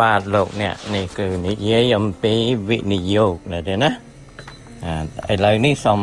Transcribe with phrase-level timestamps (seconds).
[0.00, 2.34] បាទលោកអ្នកនេះគឺនិយាយអំពី
[2.68, 3.90] វិនិយោគណាទេណា
[4.84, 6.00] អាឥឡូវនេះសូម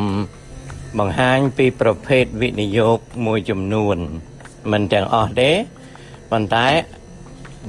[1.00, 3.98] បង្ហាញពីប្រភេទវិនិយោគមួយចំនួន
[4.72, 5.52] មិនទាំងអស់ទេ
[6.32, 6.68] ប៉ុន្តែ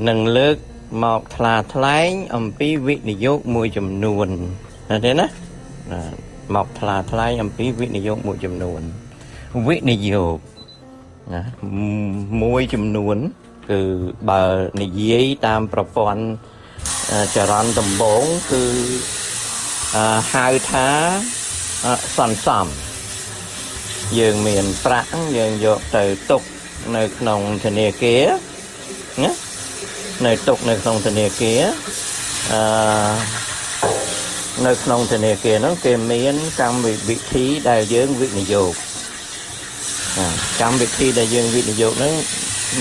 [0.08, 0.56] នឹងលើក
[1.02, 4.28] មកថ្លាថ្លែងអំពីវិនិយោគមួយចំនួន
[4.90, 5.26] ណាទេណា
[6.54, 8.80] មកថ្លាថ្លែងអំពីវិនិយោគមួយចំនួន
[9.66, 10.38] វិនិយោគ
[11.34, 11.42] ណា
[12.42, 13.16] មួយចំនួន
[13.70, 13.80] គឺ
[14.30, 14.44] បើ
[14.82, 16.22] និយាយតាមប្រព័ន្ធ
[17.36, 18.22] ចរន្តដំបង
[18.52, 18.64] គឺ
[20.32, 20.88] ហៅថា
[22.16, 22.66] សន្សំ
[24.18, 26.42] យើងមានប្រាក់យើងយកទៅទុក
[26.96, 28.24] នៅក្នុងធនាគារ
[29.22, 29.32] ណា
[30.26, 31.60] នៅទុកនៅក្នុងធនាគារ
[32.52, 33.42] អឺ
[34.66, 38.72] នៅក្នុងធនាគារហ្នឹងគេមានកម្មវិធីដែលយើងវិនិយោគ
[40.60, 42.14] កម្មវិធីដែលយើងវិនិយោគហ្នឹង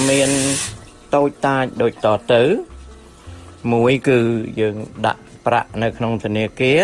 [0.10, 0.30] មាន
[1.16, 2.44] តូចតាចដូចតទៅ
[3.74, 4.20] មួយគឺ
[4.60, 6.82] យើងដាក់ប្រាក់នៅក្នុងធនាគារ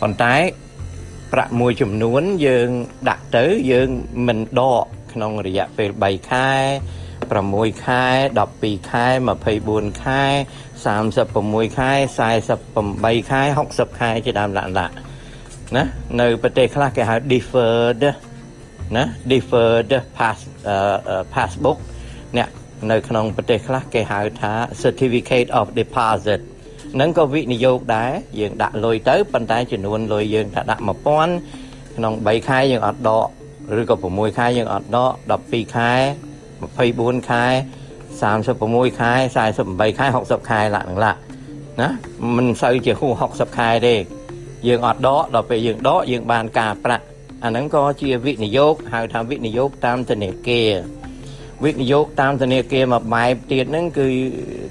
[0.00, 0.36] ប៉ុន្តែ
[1.32, 2.68] ប្រាក់មួយចំនួនយើង
[3.08, 3.88] ដាក់ទៅយើង
[4.26, 6.50] មិនដកក្នុងរយៈពេល3ខែ
[7.30, 8.04] 6ខែ
[8.46, 9.06] 12ខែ
[9.50, 10.22] 24ខែ
[10.84, 11.92] 36ខែ
[12.58, 14.90] 48ខែ60ខែជាដើមលក្ខណៈ
[15.76, 15.84] ណា
[16.20, 18.04] នៅប្រទេសខ្លះគេហៅ deferred
[18.96, 20.38] ណា deferred pass
[20.72, 21.78] uh, passbook
[22.36, 22.48] អ្នក
[22.90, 26.40] នៅក្នុងប្រទេសខ្លះគេហៅថា certificate of deposit
[27.00, 33.26] នឹងក៏វិនិយោគដែរយើងដាក់លុយទៅប៉ុន្តែចំនួនលុយយើងថាដាក់1000ក្នុង3ខែយើងអត់ដក
[33.80, 35.12] ឬក៏6ខែយើងអត់ដក
[35.44, 35.92] 12ខែ
[36.60, 37.44] 24ខែ
[38.22, 39.12] 36ខែ
[39.56, 41.20] 48ខែ60ខែឡាក់នឹងឡាក់
[41.80, 41.88] ណា
[42.36, 43.94] មិនសូវជាហួស60ខែទេ
[44.68, 47.04] យើងអត់ដកដល់ពេលយើងដកយើងបានការប្រាក់
[47.44, 50.70] អាហ្នឹងក៏ជាវិនិយោគហៅថាវិនិយោគតាមធនាគារ
[51.64, 54.06] វិនិយោគតាមធនាគារមួយបែបទៀតហ្នឹងគឺ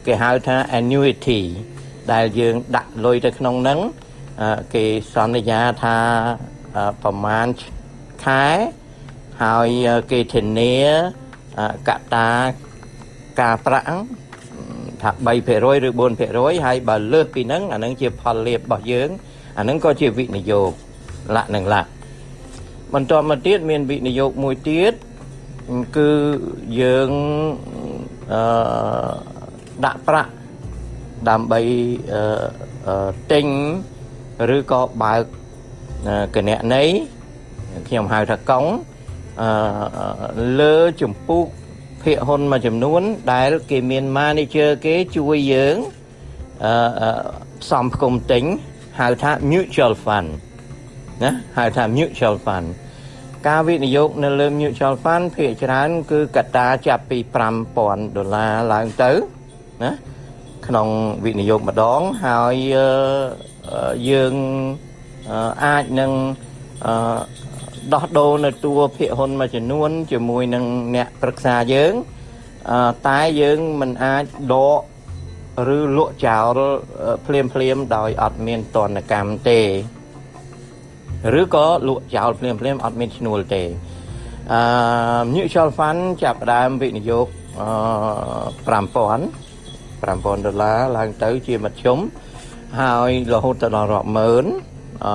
[0.06, 1.42] គេហៅថា annuity
[2.12, 3.80] ដែលយើងដាក់លុយទៅក្នុងហ្នឹង
[4.74, 5.98] គេសន្យាថា
[7.04, 7.48] ប្រមាណ
[8.26, 8.46] ខែ
[9.44, 9.70] ហើយ
[10.12, 10.76] គេធានា
[11.90, 12.28] កតា
[13.42, 13.86] ការប្រាក់
[15.02, 19.10] ថា3%ឬ4%ហើយបើលើសពីហ្នឹងអាហ្នឹងជាផលលាភរបស់យើង
[19.58, 20.72] អាហ្នឹងក៏ជាវិនិយោគ
[21.36, 21.90] លក្ខនឹងលក្ខ
[22.94, 24.94] បន្ទាប់មកទៀតមានវិនិយោគមួយទៀត
[25.98, 26.12] គឺ
[26.82, 27.10] យើង
[28.34, 28.42] អឺ
[29.86, 30.32] ដាក់ប្រាក់
[31.30, 31.62] ដើម្បី
[32.14, 33.46] អឺទិញ
[34.56, 35.24] ឬក៏បើក
[36.36, 36.84] គណនី
[37.88, 38.66] ខ្ញុំហៅថាកុង
[39.42, 39.50] អឺ
[40.60, 41.44] លើចម្ពោះ
[42.04, 43.02] ភាគហ៊ុនមួយចំនួន
[43.34, 45.76] ដែល គេមាន manager គេជួយយើង
[46.66, 47.12] អឺ
[47.62, 48.44] ផ្សំផ្គុំទិញ
[49.00, 50.30] ហៅថា mutual fund
[51.24, 52.68] ណាហៅថា mutual fund
[53.48, 57.18] ការវិនិយោគនៅលើ mutual fund ភាគច្រើន គឺកត្តាចាប់ពី
[57.68, 59.12] 5000ដុល្លារឡើងទៅ
[59.84, 59.92] ណា
[60.68, 60.88] ក្នុង
[61.26, 62.56] វិនិយោគម្ដងហើយ
[64.10, 64.34] យើង
[65.66, 66.12] អាចនឹង
[67.94, 71.94] ដោះដូរនៅតួភាគហ៊ុនមួយចំនួន ជាមួយនឹងអ្នកប្រឹក្សាយើង
[73.08, 74.24] តែយើងមិនអាច
[74.54, 74.82] ដក
[75.76, 76.60] ឬលក់ចោល
[77.26, 79.62] ភ្លាមភ្លាមដោយអត់មានតនកម្មទេ
[81.40, 83.64] ឬក៏លក់ចោលភ្លាមភ្លាមអត់មានឈ្នួលទេ
[84.52, 84.62] អឺ
[85.34, 87.28] mutual fund ចាប់ផ្ដើមវិនិយោគ
[87.60, 87.70] អឺ
[88.68, 89.50] 5000
[90.02, 92.00] 5000ដុល្លារឡើងទៅជាមធ្យម
[92.80, 94.46] ហើយរហូតទៅដល់រាប់ម៉ឺន
[95.06, 95.14] អឺ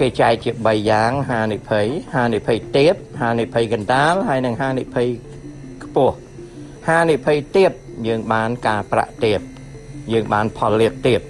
[0.00, 5.08] គេចែកជា3យ៉ាងហានិភ័យហានិភ័យទាបហានិភ័យកណ្ដាលហើយនិងហានិភ័យ
[5.82, 6.16] ខ្ពស់
[6.88, 7.72] ហានិភ័យទាប
[8.08, 9.40] យើងបានការប្រាក់ទាប
[10.12, 11.20] យើងបានផលលាភទាប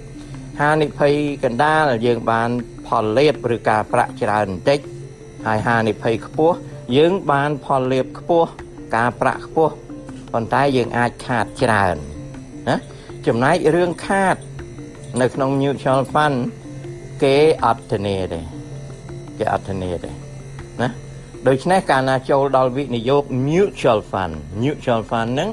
[0.61, 1.13] ហានិភ័យ
[1.43, 2.49] កណ្ដាលយើងបាន
[2.87, 4.79] ផលលាភឬការប្រាក់ច្រើនបន្តិច
[5.45, 6.55] ហើយហានិភ័យខ្ពស់
[6.97, 8.49] យើងបានផលលាភខ្ពស់
[8.95, 9.73] ការប្រាក់ខ្ពស់
[10.33, 11.95] ប៉ុន្តែយើងអាចខាតច្រើន
[12.69, 12.77] ណា
[13.27, 14.35] ចំណែករឿងខាត
[15.21, 16.37] នៅក្នុង mutual fund
[17.23, 18.39] គេអត់ធានាទេ
[19.37, 20.11] គេអត់ធានាទេ
[20.81, 20.89] ណា
[21.47, 25.49] ដូច្នេះកាលណាចូលដល់វិនិយោគ mutual fund mutual fund ហ្នឹង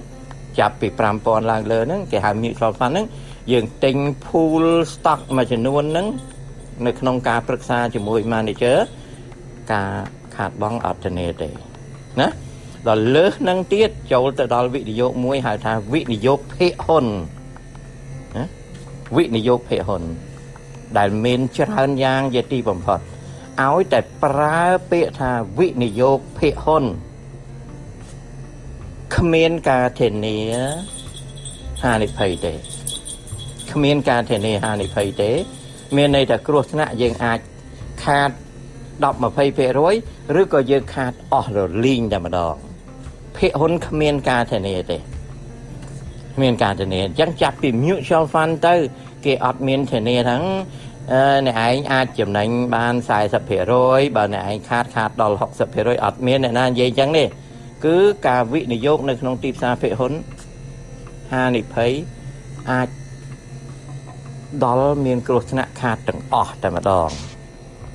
[0.58, 0.88] ចាប់ពី
[1.18, 3.06] 5000ឡើងលើហ្នឹងគេហៅ mutual fund ហ្នឹង
[3.52, 6.06] យើងទិញ pool stock មួយចំនួនហ្នឹង
[6.86, 8.78] នៅក្នុងការប្រឹក្សាជាមួយ manager
[9.72, 9.90] ការ
[10.36, 11.48] ខាតបង់អត់ធានាទេ
[12.20, 12.28] ណា
[12.88, 17.06] ដល់លើសនឹងទៀតចូលទៅដល់វិនិយោគមួយហៅថាវិនិយោគភាគហ៊ុន
[18.36, 18.44] ណា
[19.16, 20.02] វិនិយោគភាគហ៊ុន
[20.98, 23.00] ដែលមានច្រើនយ៉ាងជាទីបំផុត
[23.62, 26.84] ឲ្យតែប្រើពាក្យថាវិនិយោគភាគហ៊ុន
[29.16, 30.38] គ្មានការធានា
[31.84, 32.52] ហានិភ័យទេ
[33.72, 35.30] គ្មានការធានាហានិភ័យទេ
[35.96, 37.38] មានន័យថាគ្រោះថ្នាក់យើងអាច
[38.04, 38.30] ខាត
[39.02, 42.54] 10 20%ឬក៏យើងខាតអស់រលីងតែម្ដង
[43.36, 44.98] ភាគហ៊ុនគ្មានការធានាទេ
[46.42, 48.74] មានការធានាអញ្ចឹងចាប់ពី mutual fund ទៅ
[49.24, 50.44] គេអត់មានធានាទាំង
[51.12, 52.94] អឺអ្នកឯងអាចចំណេញបាន
[53.54, 55.36] 40%បើអ្នកឯងខាតខាតដល់
[55.70, 57.24] 60%អត់មានអ្នកណានិយាយអញ្ចឹងទេ
[57.84, 57.96] គឺ
[58.28, 60.12] ការវិនិយោគនៅក្នុងទីផ្សារភាគហ៊ុន
[61.32, 61.90] ហានិភ័យ
[62.70, 62.88] អាច
[64.64, 67.08] ដល់មានគ្រោះថ្នាក់ខាតទាំងអស់តែម្ដង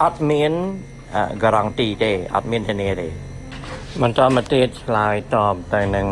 [0.03, 0.51] អត់មាន
[1.43, 3.07] ការ៉ង់ទីទេអត់មានធានាទេ
[4.01, 6.07] បន្តមកទៀតឆ្លើយតបទៅនឹង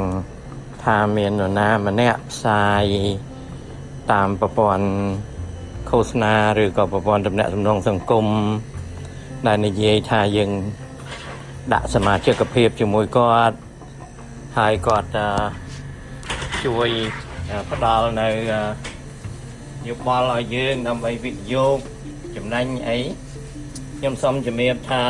[0.84, 2.84] ថាមាននរណាម្នាក់ផ្សាយ
[4.12, 4.88] តាមប្រព័ន្ធ
[5.90, 6.34] ឃោសនា
[6.64, 8.26] ឬក៏ប្រព័ន្ធទំនាក់ទំនងសង្គម
[9.48, 10.52] ដែលនិយាយថាយើង
[11.74, 13.56] ដាក់សមាជិកភាពជាមួយគាត់
[14.58, 15.10] ហើយគាត់
[16.66, 16.90] ជួយ
[17.72, 18.28] ផ្ដល់នៅ
[19.88, 21.78] យោបល់ឲ្យយើងដើម្បីវិនិយោគ
[22.36, 22.98] ចំណេញអី
[23.98, 25.04] ខ្ញុំសូមជំរាបថា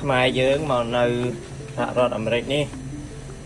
[0.00, 1.04] ខ្មែរយើងមកនៅ
[1.76, 2.64] សហរដ្ឋអាមេរិកនេះ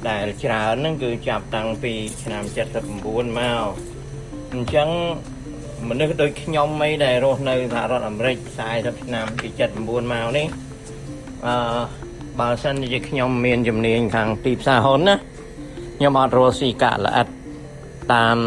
[0.09, 1.93] ដែលច្រើនហ្នឹងគឺចាប់តាំងពី
[2.23, 2.43] ឆ្នាំ
[2.91, 3.69] 79មក
[4.53, 4.89] អញ្ចឹង
[5.89, 8.37] មនុស្សដូចខ្ញុំអីដែលរស់នៅសហរដ្ឋអាមេរិក
[8.71, 9.49] 40ឆ្នាំពី
[9.81, 10.47] 79មកនេះ
[11.47, 11.55] អឺ
[12.41, 15.15] បើសិនជាខ្ញុំមានជំនាញខាងទីផ្សារហ៊ុនណា
[15.97, 17.29] ខ្ញុំអត់រស់ស៊ីកាក់ល្អិត
[18.14, 18.38] តាម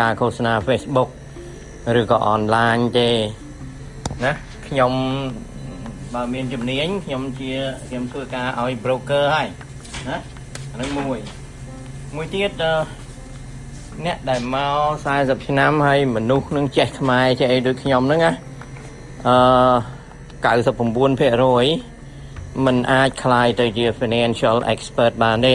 [0.00, 1.10] ការឃោសនា Facebook
[2.00, 3.10] ឬក៏អនឡាញទេ
[4.24, 4.32] ណា
[4.66, 4.92] ខ្ញុំ
[6.14, 7.52] បើមានជំនាញខ្ញុំជា
[7.86, 9.48] ខ្ញុំធ្វើការឲ្យ broker ហើយ
[10.08, 10.16] ណា
[10.70, 11.18] អានឹងមួយ
[12.16, 12.52] មួយទៀត
[14.04, 14.68] អ្នកដែលមក
[15.14, 18.32] 40ឆ្នាំហើយមនុស្សនឹងចេះខ្មែរចេះអីដូចខ្ញុំហ្នឹងណា
[19.28, 19.36] អឺ
[20.44, 25.54] 99%มันអាចคลายទៅជា financial expert បានទេ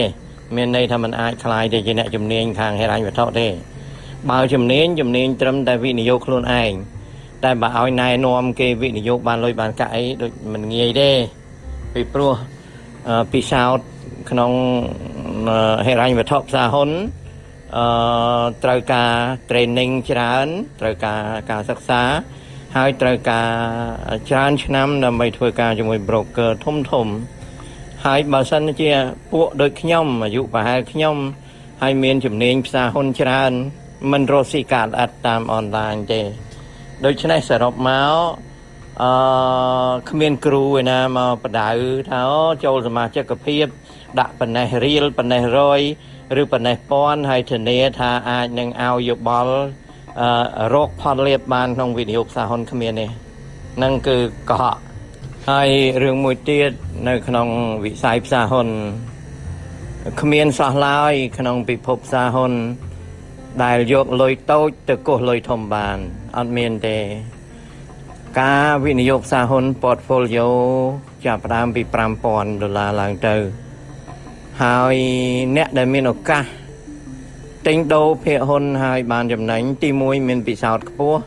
[0.56, 3.48] មានន័យថាมันអាចคลายទៅជាអ្នកជំនាញខាងហិរញ្ញវត្ថុទេ
[4.30, 6.72] បើជំនាញជំនាញត្រឹមតែវិនិយោគខ្លួនឯង
[7.44, 11.10] តែបើឲ្យណែនាំគេវិនិយោគបានលុយបានកាក់អីដូចមិនងាយទេ
[11.94, 12.32] ពីព្រោះ
[13.32, 13.86] ពិសោធន៍
[14.30, 14.52] ក្នុង
[15.86, 16.90] ហិរញ្ញវត្ថុផ្សារហ៊ុន
[17.76, 17.86] អឺ
[18.64, 19.12] ត្រូវការ
[19.50, 20.46] training ច្រើន
[20.80, 21.20] ត្រូវការ
[21.50, 22.02] ការសិក្សា
[22.76, 23.50] ហើយត្រូវការ
[24.28, 27.06] ច្រើនឆ្នាំដើម្បីធ្វើការជាមួយ broker ធំធំ
[28.07, 28.91] ហើយបើសិនជា
[29.31, 31.15] ពួកដូចខ្ញុំអាយុប្រហែលខ្ញុំ
[31.81, 33.51] ហើយមានជំនាញផ្សារហ៊ុនច្រើន
[34.11, 36.21] មិនរកស៊ីកាតអត់តាមអនឡាញទេ
[37.05, 38.15] ដូច្នេះសរុបមក
[39.03, 39.11] អឺ
[40.09, 41.69] គ្មានគ្រូឯណាមកបដៅ
[42.11, 42.21] ថា
[42.65, 43.65] ចូលសមាជិកភាព
[44.19, 45.81] ដាក់ប៉ុណ្ណេះរៀលប៉ុណ្ណេះរយ
[46.41, 49.55] ឬប៉ុណ្ណេះពាន់ហើយធានាថាអាចនឹងឲ្យយោបល់
[50.21, 53.07] អឺរកផលលាភបានក្នុងវិនិយោគសាហ៊ុនគ្មានទេ
[53.83, 54.17] នឹងគឺ
[54.49, 54.77] កុហក
[55.51, 55.69] ហើយ
[56.03, 56.71] រឿងមួយទៀត
[57.07, 57.47] នៅក្នុង
[57.83, 58.67] វិស័យផ្សារហ៊ុន
[60.21, 62.53] គ្មានសោះឡើយក្នុងពិភពផ្សារហ៊ុន
[63.63, 65.97] ដែលយកលុយតូចទៅគោះលុយធំបាន
[66.37, 66.97] អត់មានទេ
[68.41, 70.47] ការវិនិយោគផ្សារហ៊ុន portfolio
[71.25, 71.81] ចាប់ផ្ដើមពី
[72.23, 73.35] 5000ដុល្លារឡើងទៅ
[74.63, 74.95] ហើយ
[75.55, 76.43] អ្នកដែលមានឱកាស
[77.67, 81.21] ទិញដូរភាគហ៊ុនហើយបានចំណេញទី1មានពិសោធន៍ខ្ពស់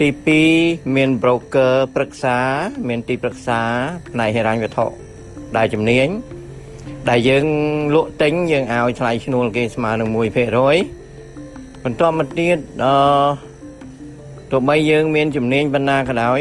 [0.00, 0.08] ទី
[0.50, 2.38] 2មាន broker ប្រឹក្សា
[2.88, 3.60] មានទីប្រឹក្សា
[4.08, 4.86] ផ្នែកហិរញ្ញវត្ថុ
[5.56, 6.08] ដែលជំនាញ
[7.08, 7.46] ដែលយើង
[7.94, 12.94] លក់ទិញយើងឲ្យថ្លៃឈ្នួលគេស្មើនឹង1%បន្ទាប់មកទៀតអឺ
[14.50, 16.40] ទោះបីយើងមានជំនាញបណ្ណាក៏ដោយ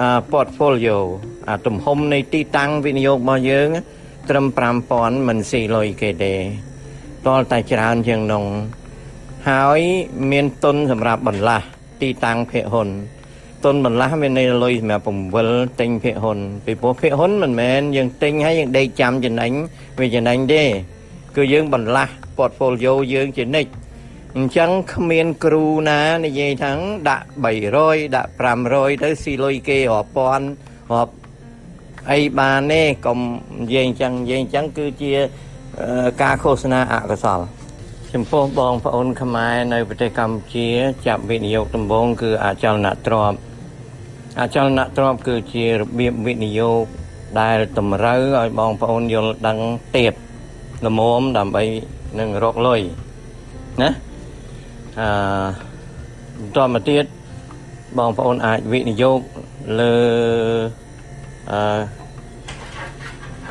[0.00, 0.98] អឺ portfolio
[1.48, 3.68] អាទំហំនៃទីតាំងវិនិយោគរបស់យើង
[4.30, 4.46] ត្រឹម
[4.86, 6.34] 5000មិនស៊ីលុយគេទេ
[7.26, 8.46] តលតែច្រើនជាងនោះ
[9.48, 9.80] ហើយ
[10.30, 11.66] មានទុនសម្រាប់បន្លាស់
[12.00, 12.88] ទីតាំងភាគហ៊ុន
[13.64, 19.52] ទុនបន្លាស់មានន័យលុយសម្រាប់ពង្វិលទិញភាគហ៊ុនពីព្រោះភាគហ៊ុនមិនមែនយើងទិញហើយយើងដេកចាំចំណេញ
[19.98, 20.62] វាចំណេញទេ
[21.36, 23.70] គឺយើងបន្លាស់ portfolio យើងជានិច្ច
[24.36, 26.72] អញ្ចឹងគ្មានគ្រូណានិយាយថា
[27.08, 27.26] ដាក់
[27.70, 28.30] 300ដាក់
[28.66, 30.46] 500ទៅស៊ីលុយគេរាប់ពាន់
[30.92, 31.14] រាប់
[32.10, 33.18] អីបានទេកុំ
[33.60, 35.12] និយាយអញ្ចឹងនិយាយអញ្ចឹងគឺជា
[36.22, 37.40] ការឃោសនាអកុសល
[38.16, 40.68] ចំពោះបងប្អូនខ្មែរនៅប្រទេសកម្ពុជា
[41.06, 43.38] ចាប់វិនិយោគដំបូងគឺអចលនទ្រព្យ
[44.40, 46.84] អចលនទ្រព្យគឺជារបៀបវិនិយោគ
[47.40, 49.58] ដែលតម្រូវឲ្យបងប្អូនយល់ដឹង
[49.96, 50.14] ទៀត
[50.86, 51.64] ល្មមដើម្បី
[52.18, 52.80] នឹងរកលុយ
[53.82, 53.90] ណា
[55.00, 55.08] អឺ
[56.40, 57.04] បន្តមកទៀត
[57.98, 59.20] បងប្អូនអាចវិនិយោគ
[59.80, 59.94] លើ
[61.50, 61.60] អឺ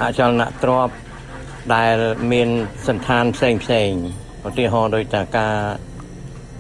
[0.01, 0.93] អចលនទ្រព្យ
[1.75, 1.96] ដែល
[2.32, 2.50] មាន
[2.88, 3.93] សន្តានផ្សេងផ្សេង
[4.48, 5.56] ឧទាហរណ៍ដូចតាការ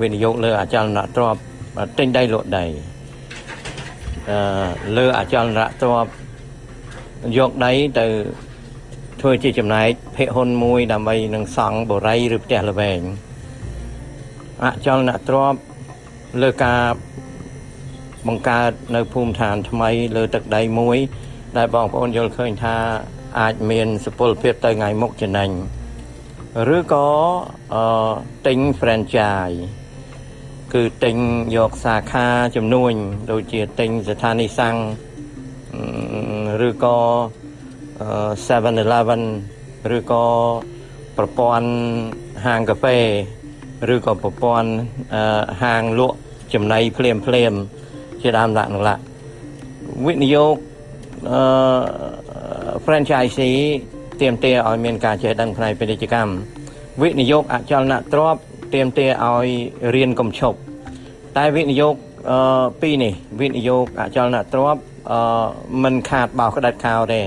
[0.01, 1.39] វិនិយោគលើអចលនទ្រព្យ
[1.97, 2.65] ទិញដីលក់ដី
[4.29, 4.37] អឺ
[4.97, 6.11] លើអចលនទ្រព្យ
[7.37, 8.07] យកដីទៅ
[9.21, 13.01] ធ្វើជាចំណែកភិហ៊ុនមួយដើម្បីនឹងសង់បរិយឬផ្ទះល្វែង
[14.63, 15.59] អចលនទ្រព្យ
[16.41, 16.81] លើការ
[18.27, 20.97] បង្កើតនៅភូមិឋានថ្មីលើទឹកដីមួយ
[21.57, 22.75] ដែលបងប្អូនយល់ឃើញថា
[23.39, 25.49] អាចមានសុពលភាពទៅថ្ងៃមុខចំណេញ
[26.75, 27.07] ឬក៏
[27.73, 27.83] អឺ
[28.47, 29.59] ទិញ franchise
[30.73, 31.17] គឺទិញ
[31.55, 32.93] យកសាខាចំនួន
[33.31, 34.75] ដូចជាទិញស្ថានីយ៍សាំង
[36.67, 36.97] ឬក៏
[38.47, 39.23] 7-Eleven
[39.97, 40.25] ឬក៏
[41.17, 41.67] ប្រព័ន្ធ
[42.45, 42.97] ហាងកាហ្វេ
[43.93, 44.69] ឬក៏ប្រព័ន្ធ
[45.63, 46.17] ហាងលក់
[46.53, 47.53] ចំណីភ្លាមភ្លាម
[48.21, 48.95] ជាដើមដាក់នោះឡា
[50.05, 50.55] វិនិយោគ
[51.31, 51.41] អឺ
[52.85, 53.59] franchisee
[54.23, 56.33] ទាមទារឲ្យមានការចេះដឹងផ្នែកពាណិជ្ជកម្ម
[57.01, 58.41] វិនិយោគអចលនទ្រព្យ
[58.73, 59.47] ទាមទារឲ្យ
[59.95, 60.57] រៀនកំឈប់
[61.37, 61.95] តែវិនិយោគ
[62.29, 65.19] អឺពីរនេះវិនិយោគអចលនទ្រព្យអឺ
[65.83, 67.21] មិនខាតបោក្តិតខោទេ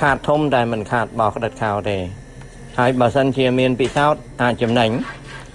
[0.00, 1.98] ខាតធំតែមិនខាតបោក្តិតខោទេ
[2.78, 4.90] ហើយបើសិនជាមានពិសោធន៍អាចចំណេញ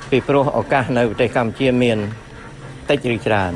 [0.09, 1.97] ពីព្រោះឱកាសនៅប្រទេសកម្ពុជាមាន
[2.89, 3.51] តិចឬច្រើន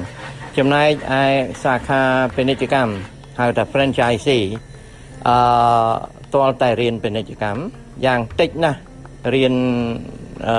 [0.58, 0.90] ចំណែក
[1.22, 1.24] ឯ
[1.64, 2.02] សាខា
[2.36, 2.94] ពាណិជ្ជកម្ម
[3.40, 4.46] ហៅថា franchisee
[5.28, 5.38] អឺ
[6.34, 7.62] ទាល់តែរៀនពាណិជ្ជកម្ម
[8.06, 8.80] យ៉ាងតិចណាស់
[9.34, 9.54] រៀន
[10.48, 10.56] អឺ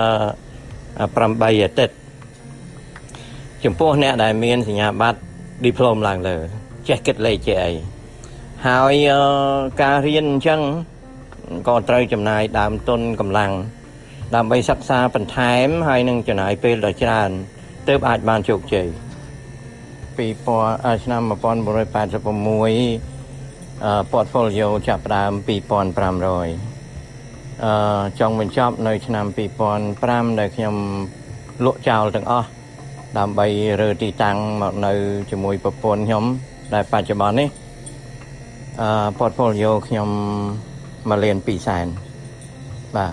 [1.42, 1.94] 8អាទិត្យ
[3.64, 5.20] ចំពោះអ្នកដែលមានសញ្ញាបត្រ
[5.66, 6.36] diploma ឡើងលើ
[6.88, 7.72] ចេះគិតលេខចេះអី
[8.66, 8.94] ហើយ
[9.82, 10.60] ការរៀនអញ្ចឹង
[11.68, 13.52] ក៏ត្រូវចំណាយដើមទុនកម្លាំង
[14.34, 17.30] ដើម្បីសិក្សាបន្ថែមហើយនឹងចំណាយពេលដ៏ច្រើន
[17.88, 18.88] ទើបអាចបានជោគជ័យ
[20.16, 23.11] 2000ឆ្នាំ1986
[24.12, 25.42] portfolio ចាប់ផ្ដើម2500
[27.64, 29.26] អឺចង់បញ្ចប់នៅឆ្នាំ
[29.82, 30.74] 2005ដែលខ្ញុំ
[31.64, 32.48] លក់ចោលទាំងអស់
[33.18, 33.46] ដើម្បី
[33.80, 34.92] រើទីតាំងមកនៅ
[35.30, 36.24] ជាមួយប្រពន្ធខ្ញុំ
[36.74, 37.48] ដែលបច្ចុប្បន្ននេះ
[38.80, 40.08] អឺ portfolio ខ្ញុំ
[41.10, 41.86] 1លាន2សែន
[42.96, 43.12] បាទ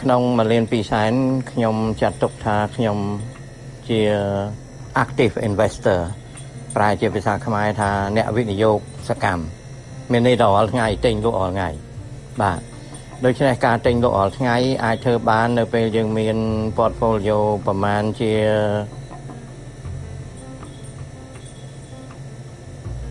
[0.00, 1.12] ក្នុង1លាន2សែន
[1.50, 2.98] ខ្ញុំចាត់ទុកថាខ្ញុំ
[3.88, 4.00] ជា
[5.02, 6.00] active investor
[6.76, 9.42] ប្រែជាភាសាខ្មែរថាអ្នកវិនិយោគសកម្ម
[10.10, 11.68] មានន័យថារាល់ថ្ងៃទិញលក់រាល់ថ្ងៃ
[12.42, 12.60] បាទ
[13.24, 16.36] ដូច្នេះការទិញលក់រាល់ថ្ងៃអាចធ្វើបាននៅពេលយើងមាន
[16.78, 18.32] portfolio ប្រមាណជា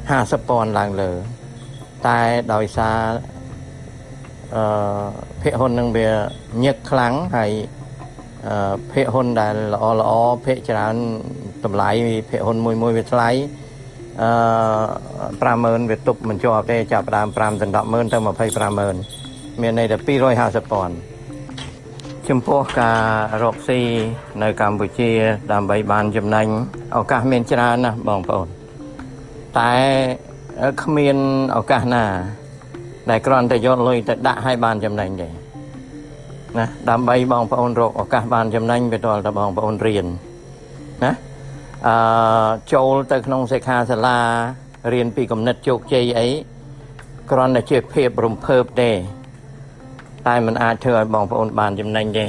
[0.10, 1.12] 50ពាន់ឡើងលើ
[2.08, 2.20] តែ
[2.54, 3.00] ដោយសារ
[4.56, 5.06] អឺ
[5.42, 6.10] ភាគហ៊ុននឹងវា
[6.64, 7.52] ញឹកខ្លាំងហើយ
[8.48, 10.12] អឺភាគហ៊ុនដែលល្អល្អ
[10.46, 10.96] ភាគច្រើន
[11.66, 11.90] តម្លៃ
[12.30, 13.30] ភាគហ៊ុនមួយមួយវាថ្លៃ
[14.22, 14.29] អឺ
[15.41, 18.17] 50000វាទប់មិនជាប់ទេចាប់ដើម5ទៅ100000ទៅ
[18.69, 19.98] 250,000មានន័យថា
[20.36, 20.95] 250ពាន់
[22.29, 23.01] ចំពោះការ
[23.43, 23.81] រកស៊ី
[24.41, 25.12] នៅកម្ពុជា
[25.51, 26.48] ដើម្បីបានចំណេញ
[26.98, 28.48] ឱកាសមានច្រើនណាស់បងប្អូន
[29.60, 29.74] តែ
[30.84, 31.17] គ្មាន
[31.57, 32.03] ឱកាសណា
[33.10, 35.27] ដែលគ្រាន់តែយកលុយទៅដាក់ឲ្យបានចំណេញទេ
[36.57, 40.05] ណាដើម្បីបងប្អូនរកឱកាសបានចំណេញវាតលតែបងប្អូនរៀន
[41.03, 41.12] ណា
[41.88, 41.96] អឺ
[42.74, 44.20] ចូលទៅក្នុងសិក្ខាសាលា
[44.94, 46.27] រៀនពីគំនិតជោគជ័យអី
[47.32, 48.91] គ្រាន់តែជាភាពរំភើបទេ
[50.27, 52.25] តែมันអាចធ្វើឲ្យបងប្អូនបានចំណេញទេ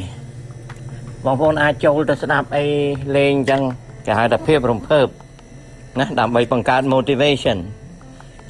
[1.25, 2.65] បងប្អូនអាចចូលទៅស្ដាប់អី
[3.17, 3.63] លេងអញ្ចឹង
[4.07, 5.07] គេហៅថាភាពរំភើប
[6.01, 7.59] ណាដើម្បីបង្កើត motivation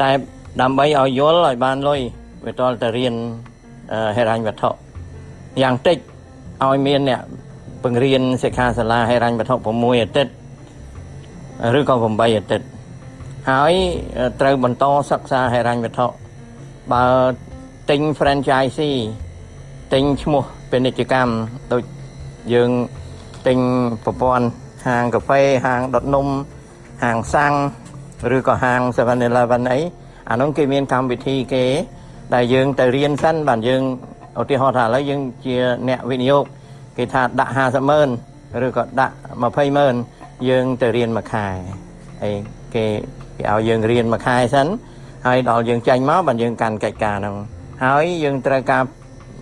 [0.00, 0.10] តែ
[0.62, 2.00] ដើម្បីឲ្យយល់ឲ្យបានលុយ
[2.46, 3.14] វាតលតែរៀន
[4.16, 4.70] ហេរញ្ញវត្ថុ
[5.62, 5.98] យ៉ាងតិច
[6.64, 7.20] ឲ្យមានអ្នក
[7.84, 10.32] បង្រៀនសិក្ខាសាលាហេរញ្ញវត្ថុ6អាទិត្យ
[11.78, 12.66] ឬក៏8អាទិត្យ
[13.50, 13.72] ហើយ
[14.40, 16.06] ត្រូវបន្តសិក្សាហេរញ្ញវត្ថុ
[16.92, 17.04] បើ
[17.90, 18.98] ទិញ franchisee
[19.94, 21.32] ទិញឈ្មោះពាណិជ្ជកម្ម
[21.72, 21.82] ដូច
[22.52, 22.70] យើង
[23.46, 23.58] ទិញ
[24.04, 24.46] ប្រព័ន្ធ
[24.86, 26.26] ហាងកាហ្វេហាងដុតនំ
[27.02, 27.54] ហាងសាំង
[28.36, 29.80] ឬក៏ហាង 7-Eleven អី
[30.30, 31.64] អានោះគេមានកម្មវិធីគេ
[32.34, 33.82] ដែលយើងទៅរៀនសិនបាទយើង
[34.40, 35.56] ឧទាហរណ៍ថាឥឡូវយើងជា
[35.88, 36.44] អ្នកវិនិយោគ
[36.96, 38.08] គេថាដាក់50ម៉ឺន
[38.66, 39.94] ឬក៏ដាក់20ម៉ឺន
[40.48, 41.46] យើងទៅរៀនមួយខែ
[42.22, 42.30] អី
[42.74, 42.84] គេ
[43.38, 44.66] គេឲ្យយើងរៀនមួយខែសិន
[45.26, 47.36] ហើយដល់យើងចាញ់មកបាទយើងកាន់កិច្ចការហ្នឹង
[47.84, 48.82] ហើយយើងត្រូវការ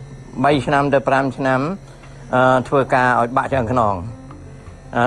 [0.03, 1.61] 3ឆ្នាំទៅ5ឆ្នាំ
[2.35, 3.95] អឺធ្វើការឲ្យបាក់ឆ្អឹងខ្នង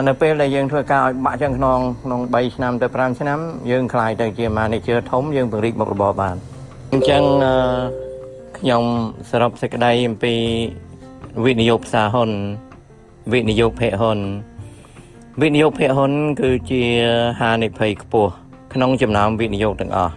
[0.08, 3.40] នៅពេលដែលយើងធ្វើការឲ្យបាក់ចឹងក្នុងក្នុង3ឆ្នាំទៅ5ឆ្នាំ
[3.72, 6.36] យើងខ្លាយទៅជា manager ធំយើងពង្រីកមុខរបរបាន
[6.94, 7.22] អញ្ចឹង
[8.60, 8.84] ខ្ញុំ
[9.30, 10.34] សរុបសេចក្តីអំពី
[11.46, 12.30] វិនិយោគផ្សារហ៊ុន
[13.34, 14.20] វិនិយោគភាគហ៊ុន
[15.42, 16.84] វិនិយោគភាគហ៊ុនគឺជា
[17.42, 18.32] ហានិភ័យខ្ពស់
[18.74, 20.14] ក្នុងចំណោមវិនិយោគទាំងអស់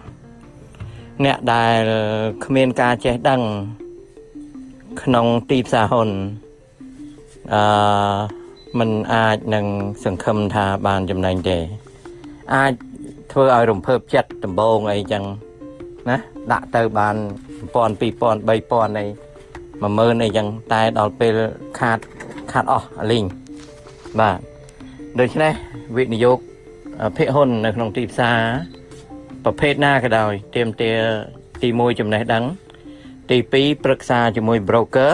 [1.25, 1.81] អ្នកដែល
[2.45, 3.41] គ្មានការចេះដឹង
[5.03, 6.09] ក្នុងទីផ្សារហ៊ុន
[7.53, 7.61] អឺ
[8.79, 9.65] มันអាចនឹង
[10.03, 11.57] សង្ឃឹមថាបានចំណេញទេ
[12.53, 12.73] អាច
[13.31, 15.23] ធ្វើឲ្យរំភើបចិត្តដំបងអីចឹង
[16.09, 16.17] ណា
[16.51, 17.15] ដាក់ទៅបាន
[17.73, 18.03] 1000 2000
[18.49, 19.05] 3000អី
[19.81, 21.37] 10000អីចឹងតែដល់ពេល
[21.79, 21.99] ខាត
[22.51, 23.25] ខាតអស់លីង
[24.21, 24.50] បាទ
[25.19, 25.53] ដូច្នេះ
[25.97, 26.37] វិនិយោគ
[27.17, 28.39] ភាគហ៊ុននៅក្នុងទីផ្សារ
[29.43, 30.91] ប្រភេទណាក៏ដោយទៀមទា
[31.61, 32.43] ទី1ចំណេះដឹង
[33.29, 35.11] ទី2ប្រឹក្សាជាមួយ broker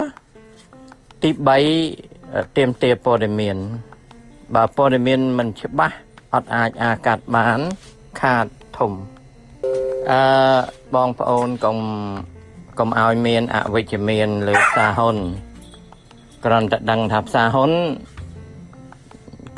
[1.22, 1.30] ទី
[1.94, 3.56] 3ទៀមទាព័ត៌មាន
[4.54, 5.96] បើព័ត៌មានមិនច្បាស់
[6.34, 7.60] អត់អាចអាកាត់បាន
[8.20, 8.46] ខាត
[8.78, 8.92] ធំ
[10.10, 10.22] អឺ
[10.94, 11.78] បងប្អូនកុំ
[12.78, 15.16] កុំឲ្យមានអវិជ្ជមានលើផ្សារហ៊ុន
[16.44, 17.72] គ្រាន់តែដឹងថាផ្សារហ៊ុន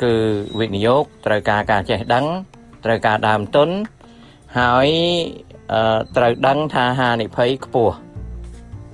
[0.03, 0.13] គឺ
[0.59, 2.25] វិនិយោគត្រូវការការចេះដឹង
[2.85, 3.69] ត្រូវការដើមទុន
[4.59, 4.87] ហើយ
[6.15, 7.93] ត្រូវដឹងថាហានិភ័យខ្ពស់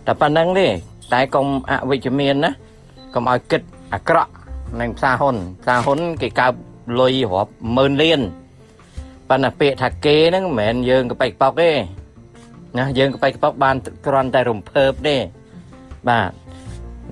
[0.07, 0.67] តែប៉ុណ្្នឹងទេ
[1.13, 2.51] តែកុំអវិជ្ជមានណា
[3.13, 3.61] កុំឲ្យគិត
[3.93, 4.31] អាក្រក់
[4.81, 6.53] នឹងផ្សារហ៊ុនផ្សារហ៊ុនគេកើប
[6.99, 8.21] លុយរាប់ម៉ឺនលាន
[9.29, 11.71] ប៉ុន្តែពាក្យថាគេហ្នឹងមិនមែនយើងកប៉ិកប៉ុកទេ
[12.77, 15.15] ណាយើងកប៉ិកប៉ុកបានគ្រាន់តែរំភើបទេ
[16.09, 16.31] បាទ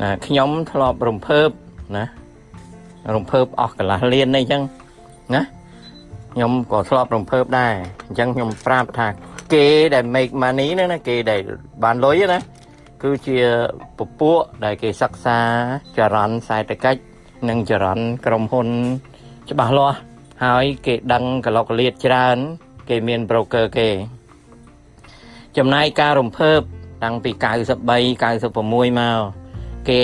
[0.02, 1.50] ណាខ្ញុំធ្លាប់រំភើប
[1.98, 2.06] ណា
[3.16, 4.64] រំភើបអស់កន្លះលាននេះអញ្ចឹង
[5.36, 5.42] ណា
[6.34, 7.74] ខ្ញុំក៏ធ្លាប់រំភើបដែរ
[8.08, 9.08] អញ្ចឹងខ្ញុំប្រាប់ថា
[9.54, 11.40] គេដែល make money ហ្នឹងណាគេដែល
[11.84, 12.40] បានលុយណា
[13.04, 13.38] គឺជា
[13.98, 15.40] ពពួកដែលគេសិក្សា
[15.98, 17.02] ចរន្តសេដ្ឋកិច្ច
[17.50, 18.68] និងចរន្តក្រុមហ៊ុន
[19.50, 19.98] ច្បាស់លាស់
[20.44, 22.38] ហើយគេដឹងកលកលៀតច្រើន
[22.90, 23.90] គេមាន broker គេ
[25.58, 26.60] ចំណាយការរំភើប
[27.04, 29.45] តាំងពី93 96មក
[29.90, 30.04] គេ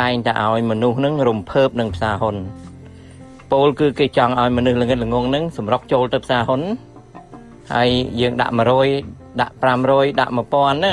[0.00, 2.36] តែងតែឲ្យមនុស្សនឹងរំភើបនឹងផ្សារហ៊ុន
[3.52, 6.60] ពោលគឺគេចង់ឲ្យមនុស្សល្ងិតល្ងងនឹងសម្រុកចូលទៅផ្សារហ៊ុន
[7.74, 7.88] ហើយ
[8.20, 8.54] យើងដាក់
[8.96, 9.54] 100ដាក់
[9.86, 10.92] 500ដាក់1000ណា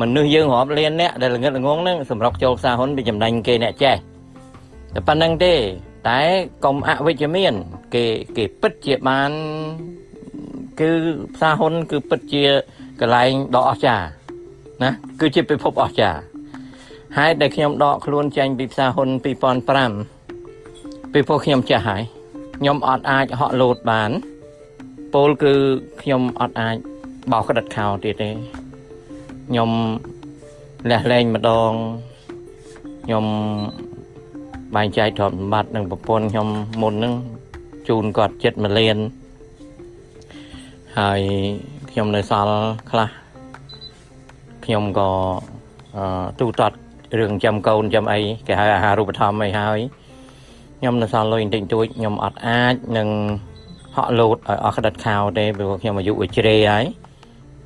[0.00, 3.96] មនុស្សយើងរាប់លានអ្នកដែលល្ងិតល្ងងនឹងសម្រុកចូលផ្សារហ៊ុនពីចំណេញគេអ្នកចេះ
[4.94, 5.54] តែប៉ុណ្្នឹងទេ
[6.08, 6.20] តែ
[6.64, 7.52] កុំអវិជ្ជមាន
[7.94, 8.04] គេ
[8.36, 9.30] គេពិតជាបាន
[10.80, 10.90] គឺ
[11.34, 12.44] ផ្សារហ៊ុនគឺពិតជា
[13.00, 14.04] កន្លែងដ៏អស្ចារ្យ
[14.82, 14.90] ណា
[15.20, 16.29] គឺជាពិភពអស្ចារ្យ
[17.18, 22.02] ហេតុដែលខ្ញុំដកខ្លួនចេញពីផ្សារហ៊ុន2005ពីព្រោះខ្ញុំចេះហើយ
[22.58, 24.10] ខ្ញុំអត់អាចហក់លោតបាន
[25.14, 25.54] ពោលគឺ
[26.02, 26.76] ខ្ញុំអត់អាច
[27.32, 28.30] បោកក្តិតខោទៀតទេ
[29.48, 29.70] ខ្ញុំ
[30.90, 31.70] លះលែងម្ដង
[33.04, 33.24] ខ្ញុំ
[34.74, 36.48] បែងចែកទ្រព្យសម្បត្តិនឹងប្រពន្ធខ្ញុំ
[36.82, 37.14] មុនហ្នឹង
[37.88, 38.98] ជូនគាត់ចិត្ត1លាន
[40.98, 41.20] ហើយ
[41.90, 42.54] ខ្ញុំនៅសល់
[42.90, 43.08] ខ្លះ
[44.64, 45.10] ខ្ញុំក៏
[46.40, 46.76] ទូទាត់
[47.18, 49.80] រឿងចាំកូនចាំអីគេហៅអាហារូបត្ថម្ភអីហើយ
[50.78, 53.08] ខ្ញុំនៅសល់លុយបន្តិចតួចខ្ញុំអត់អាចនឹង
[53.96, 56.84] ហក់លោតឲ្យអស់ក្តិតខោទេព្រោះខ្ញុំអាយុវាជ្រេហើយ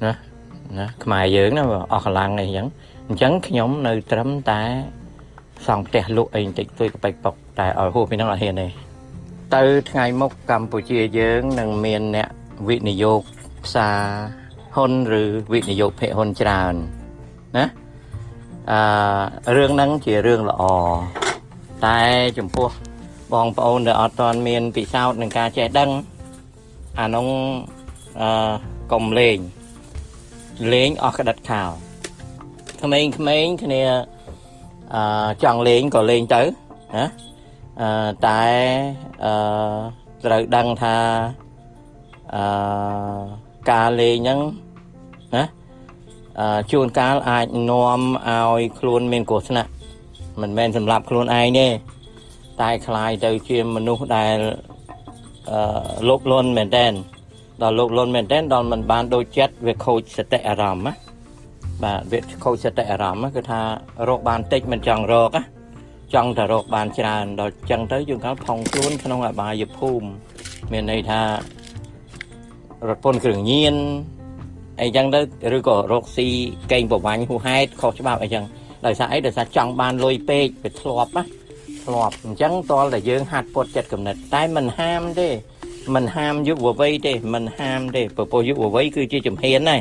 [0.04, 0.12] ណា
[0.78, 2.66] ណាខ្មែរយើងណាអស់កម្លាំងអីចឹង
[3.08, 4.62] អញ្ចឹងខ្ញុំនៅត្រឹមតែ
[5.66, 8.68] សង់ផ្ទះលក់អីបន្តិចតួចកប៉ិចប៉ុកតែឲ្យហួសពីហ្នឹងអត់ហ៊ានទេ
[9.54, 12.28] ទៅថ្ងៃមុខកម្ពុជាយើងនឹងមានអ្នក
[12.68, 13.20] វិនិយោគ
[13.64, 14.00] ផ្សារ
[14.74, 16.74] ហ៊ុនឬវិនិយោគភាគហ៊ុនច្រើន
[17.56, 17.64] ណា
[18.70, 20.62] អឺរឿងហ្នឹងជារឿងល្អ
[21.86, 22.00] តែ
[22.38, 22.70] ចំពោះ
[23.32, 25.90] បងប្អូនដែលអត់ទាន់មានពិសោធន៍នឹងការចេះដឹង
[27.00, 27.28] អានោះ
[28.20, 28.52] អឺ
[28.92, 29.38] កុំលេង
[30.72, 31.62] លេងអស់ក្តិតខោ
[32.82, 33.12] ក្មេងៗ
[33.62, 33.82] គ្នា
[34.94, 37.06] អឺចង់លេងក៏លេងទៅណា
[37.80, 38.44] អឺតែ
[39.24, 39.32] អឺ
[40.24, 40.96] ត្រូវដឹងថា
[42.34, 42.42] អឺ
[43.70, 44.40] ការលេងហ្នឹង
[45.36, 45.63] ណាអឺ
[46.71, 49.69] ជួនកាលអាចនាំឲ្យខ្លួនមានគ្រោះថ្នាក់
[50.41, 51.67] មិនមែនសម្រាប់ខ្លួនឯងទេ
[52.61, 54.37] តែคล้ายទៅជាមនុស្សដែល
[55.51, 55.59] អឺ
[56.07, 56.93] លោភលន់មែនតែន
[57.61, 60.93] ដល់លោកលន់មែនទែនដល់มันបានដូចចិត្តវាខូចសតិអារម្មណ៍ណា
[61.83, 63.61] បាទវាខូចសតិអារម្មណ៍គឺថា
[64.09, 65.43] រកបានតិចមិនចង់រកណា
[66.13, 70.07] ចង់តែរកបានច្រើនដល់ចឹងទៅយើងកាលផុងខ្លួនក្នុងអបាយភូមិ
[70.71, 71.21] មានន័យថា
[72.89, 73.75] រថពន្ធគ្រឿងញៀន
[74.80, 75.20] អីចឹងទៅ
[75.56, 76.28] ឬក៏រកស៊ី
[76.72, 78.44] កេងប្រវាញ់ហួហេតុខុសច្បាប់អីចឹង
[78.86, 81.22] ដោយសារអីដោយសារចង់បានលុយពេកវាធ្លាប់ណា
[81.84, 85.28] ធ្លាប់អញ្ចឹងតលតែយើងហាត់ពុតចិត្តកំណត់តែមិនហាមទេ
[85.94, 89.80] មិនហាមយុវវ័យទេមិនហាមទេពពោះយុវវ័យគឺជាជំហានដែរ